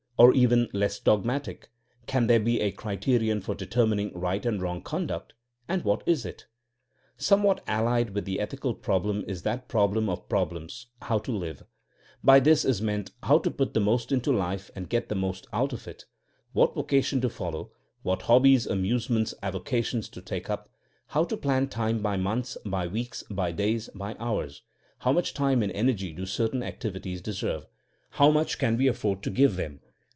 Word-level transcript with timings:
Or 0.17 0.35
even 0.35 0.69
less 0.71 0.99
dog 0.99 1.23
matic: 1.23 1.63
Can 2.05 2.27
there 2.27 2.39
be 2.39 2.61
a 2.61 2.71
criterion 2.71 3.41
for 3.41 3.55
determin 3.55 3.99
ing 3.99 4.13
right 4.13 4.45
and 4.45 4.61
wrong 4.61 4.83
conduct, 4.83 5.33
and 5.67 5.83
what 5.83 6.03
is 6.05 6.25
itf 6.25 6.43
Somewhat 7.17 7.63
allied 7.65 8.11
with 8.11 8.25
the 8.25 8.39
ethical 8.39 8.75
problem 8.75 9.23
is 9.27 9.41
that 9.41 9.67
problem 9.67 10.09
of 10.09 10.29
problems: 10.29 10.85
how 11.01 11.17
to 11.17 11.31
live 11.31 11.57
t 11.57 11.63
By 12.23 12.39
this 12.39 12.65
is 12.65 12.83
meant 12.83 13.13
how 13.23 13.39
to 13.39 13.49
put 13.49 13.73
the 13.73 13.79
most 13.79 14.11
into 14.11 14.31
life 14.31 14.69
and 14.75 14.91
get 14.91 15.09
the 15.09 15.15
most 15.15 15.47
out 15.51 15.73
of 15.73 15.87
it; 15.87 16.05
what 16.53 16.75
vocation 16.75 17.19
to 17.21 17.29
follow; 17.29 17.71
what 18.03 18.21
hobbies, 18.21 18.67
amusements, 18.67 19.33
avocations 19.41 20.07
to 20.09 20.21
take 20.21 20.51
up; 20.51 20.69
how 21.07 21.23
to 21.23 21.35
plan 21.35 21.67
time 21.67 21.99
by 22.03 22.15
months, 22.15 22.59
by 22.63 22.85
weeks, 22.85 23.23
by 23.31 23.51
days, 23.51 23.89
by 23.95 24.15
hours. 24.19 24.61
How 24.99 25.13
much 25.13 25.33
time 25.33 25.63
and 25.63 25.71
energy 25.71 26.13
do 26.13 26.27
cer 26.27 26.47
tain 26.47 26.61
activities 26.61 27.21
deserve? 27.23 27.65
How 28.11 28.29
much 28.29 28.59
can 28.59 28.77
we 28.77 28.87
af 28.87 28.99
ford 28.99 29.23
to 29.23 29.31
give 29.31 29.55
them? 29.55 29.79